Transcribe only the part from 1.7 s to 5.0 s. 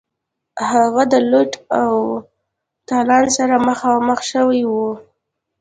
او تالان سره مخامخ شوی وای.